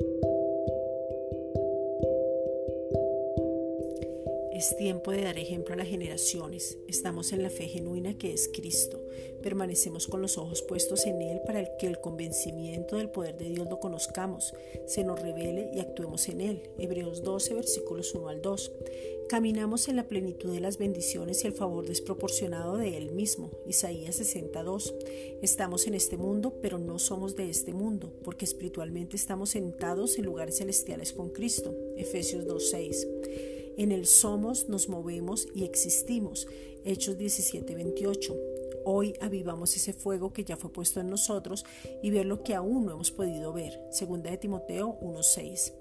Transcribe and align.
Thank 0.00 0.24
you. 0.24 0.33
Es 4.54 4.76
tiempo 4.76 5.10
de 5.10 5.22
dar 5.22 5.36
ejemplo 5.36 5.74
a 5.74 5.76
las 5.76 5.88
generaciones. 5.88 6.78
Estamos 6.86 7.32
en 7.32 7.42
la 7.42 7.50
fe 7.50 7.66
genuina 7.66 8.16
que 8.16 8.32
es 8.32 8.48
Cristo. 8.54 9.02
Permanecemos 9.42 10.06
con 10.06 10.22
los 10.22 10.38
ojos 10.38 10.62
puestos 10.62 11.06
en 11.06 11.20
Él 11.22 11.40
para 11.44 11.76
que 11.76 11.88
el 11.88 12.00
convencimiento 12.00 12.96
del 12.96 13.10
poder 13.10 13.36
de 13.36 13.50
Dios 13.50 13.68
lo 13.68 13.80
conozcamos, 13.80 14.54
se 14.86 15.02
nos 15.02 15.20
revele 15.20 15.72
y 15.74 15.80
actuemos 15.80 16.28
en 16.28 16.40
Él. 16.40 16.62
Hebreos 16.78 17.24
12, 17.24 17.52
versículos 17.54 18.14
1 18.14 18.28
al 18.28 18.42
2. 18.42 18.72
Caminamos 19.28 19.88
en 19.88 19.96
la 19.96 20.06
plenitud 20.06 20.52
de 20.52 20.60
las 20.60 20.78
bendiciones 20.78 21.42
y 21.42 21.48
el 21.48 21.52
favor 21.52 21.88
desproporcionado 21.88 22.76
de 22.76 22.96
Él 22.96 23.10
mismo. 23.10 23.50
Isaías 23.66 24.14
62. 24.14 24.94
Estamos 25.42 25.88
en 25.88 25.94
este 25.94 26.16
mundo, 26.16 26.60
pero 26.62 26.78
no 26.78 27.00
somos 27.00 27.34
de 27.34 27.50
este 27.50 27.72
mundo, 27.72 28.12
porque 28.22 28.44
espiritualmente 28.44 29.16
estamos 29.16 29.50
sentados 29.50 30.16
en 30.16 30.26
lugares 30.26 30.58
celestiales 30.58 31.12
con 31.12 31.30
Cristo. 31.30 31.74
Efesios 31.96 32.46
2.6. 32.46 33.53
En 33.76 33.90
Él 33.90 34.06
somos, 34.06 34.68
nos 34.68 34.88
movemos 34.88 35.48
y 35.54 35.64
existimos. 35.64 36.46
Hechos 36.84 37.16
17:28. 37.18 38.36
Hoy 38.86 39.14
avivamos 39.20 39.74
ese 39.74 39.94
fuego 39.94 40.32
que 40.32 40.44
ya 40.44 40.58
fue 40.58 40.70
puesto 40.70 41.00
en 41.00 41.08
nosotros 41.08 41.64
y 42.02 42.10
ver 42.10 42.26
lo 42.26 42.42
que 42.42 42.54
aún 42.54 42.84
no 42.84 42.92
hemos 42.92 43.10
podido 43.10 43.52
ver. 43.52 43.80
Segunda 43.90 44.30
de 44.30 44.36
Timoteo 44.36 44.98
1:6. 45.00 45.72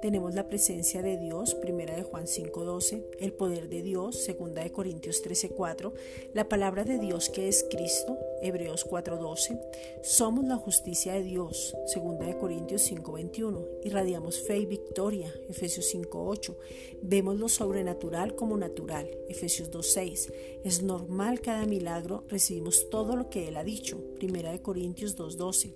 Tenemos 0.00 0.34
la 0.34 0.48
presencia 0.48 1.02
de 1.02 1.18
Dios, 1.18 1.54
primera 1.56 1.96
de 1.96 2.04
Juan 2.04 2.26
5:12, 2.26 3.04
el 3.18 3.32
poder 3.32 3.68
de 3.68 3.82
Dios, 3.82 4.22
segunda 4.22 4.62
de 4.62 4.70
Corintios 4.70 5.22
13:4, 5.22 5.92
la 6.34 6.48
palabra 6.48 6.84
de 6.84 6.98
Dios 6.98 7.28
que 7.28 7.48
es 7.48 7.66
Cristo, 7.68 8.16
Hebreos 8.42 8.84
4:12. 8.84 9.60
Somos 10.02 10.44
la 10.44 10.56
justicia 10.56 11.14
de 11.14 11.22
Dios, 11.22 11.76
segunda 11.86 12.26
de 12.26 12.38
Corintios 12.38 12.82
5:21. 12.82 13.66
Irradiamos 13.84 14.40
fe 14.40 14.58
y 14.58 14.66
victoria, 14.66 15.32
Efesios 15.48 15.86
5:8. 15.86 16.56
Vemos 17.02 17.38
lo 17.38 17.48
sobrenatural 17.48 18.34
como 18.34 18.56
natural, 18.56 19.08
Efesios 19.28 19.70
2:6. 19.70 20.32
Es 20.64 20.82
normal 20.82 21.40
cada 21.40 21.66
milagro 21.66 22.24
recibir 22.28 22.62
todo 22.90 23.16
lo 23.16 23.28
que 23.28 23.48
Él 23.48 23.56
ha 23.56 23.64
dicho. 23.64 23.98
Primera 24.16 24.52
de 24.52 24.62
Corintios 24.62 25.16
2.12. 25.16 25.72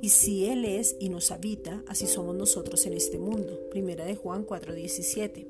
Y 0.00 0.10
si 0.10 0.46
Él 0.46 0.64
es 0.64 0.96
y 1.00 1.08
nos 1.08 1.30
habita, 1.30 1.82
así 1.88 2.06
somos 2.06 2.36
nosotros 2.36 2.86
en 2.86 2.92
este 2.92 3.18
mundo. 3.18 3.68
Primera 3.70 4.04
de 4.04 4.14
Juan 4.14 4.46
4.17. 4.46 5.46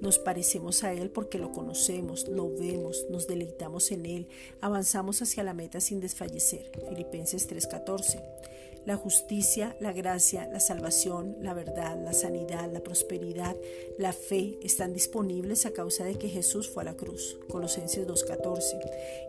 Nos 0.00 0.18
parecemos 0.18 0.84
a 0.84 0.92
Él 0.92 1.10
porque 1.10 1.38
lo 1.38 1.50
conocemos, 1.52 2.28
lo 2.28 2.48
vemos, 2.54 3.06
nos 3.10 3.26
deleitamos 3.26 3.90
en 3.90 4.06
Él, 4.06 4.28
avanzamos 4.60 5.20
hacia 5.22 5.42
la 5.42 5.54
meta 5.54 5.80
sin 5.80 6.00
desfallecer. 6.00 6.70
Filipenses 6.88 7.48
3.14 7.50 8.22
la 8.88 8.96
justicia, 8.96 9.76
la 9.80 9.92
gracia, 9.92 10.48
la 10.50 10.60
salvación, 10.60 11.36
la 11.42 11.52
verdad, 11.52 12.02
la 12.02 12.14
sanidad, 12.14 12.72
la 12.72 12.80
prosperidad, 12.80 13.54
la 13.98 14.14
fe 14.14 14.58
están 14.62 14.94
disponibles 14.94 15.66
a 15.66 15.72
causa 15.72 16.06
de 16.06 16.14
que 16.14 16.30
Jesús 16.30 16.70
fue 16.70 16.84
a 16.84 16.86
la 16.86 16.96
cruz. 16.96 17.38
Colosenses 17.50 18.08
2.14. 18.08 18.80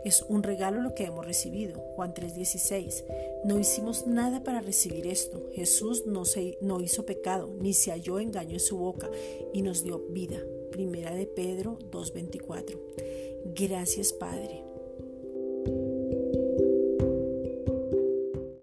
Es 0.05 0.23
un 0.29 0.43
regalo 0.43 0.79
lo 0.79 0.95
que 0.95 1.03
hemos 1.03 1.25
recibido. 1.25 1.77
Juan 1.97 2.13
3.16. 2.13 3.03
No 3.43 3.59
hicimos 3.59 4.07
nada 4.07 4.43
para 4.43 4.61
recibir 4.61 5.07
esto. 5.07 5.49
Jesús 5.51 6.05
no, 6.05 6.23
se, 6.23 6.57
no 6.61 6.79
hizo 6.79 7.05
pecado, 7.05 7.53
ni 7.59 7.73
se 7.73 7.91
halló 7.91 8.19
engaño 8.19 8.53
en 8.53 8.59
su 8.61 8.77
boca, 8.77 9.09
y 9.51 9.61
nos 9.61 9.83
dio 9.83 9.99
vida. 10.07 10.39
Primera 10.71 11.13
de 11.13 11.25
Pedro 11.25 11.77
2.24. 11.91 12.79
Gracias 13.53 14.13
Padre 14.13 14.68